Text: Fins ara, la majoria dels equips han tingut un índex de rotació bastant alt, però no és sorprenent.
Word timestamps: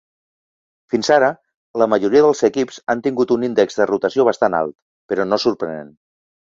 Fins 0.93 1.11
ara, 1.15 1.29
la 1.83 1.89
majoria 1.95 2.25
dels 2.27 2.43
equips 2.49 2.81
han 2.89 3.05
tingut 3.11 3.37
un 3.39 3.47
índex 3.51 3.81
de 3.83 3.91
rotació 3.95 4.29
bastant 4.33 4.61
alt, 4.65 4.79
però 5.11 5.33
no 5.33 5.43
és 5.45 5.51
sorprenent. 5.51 5.97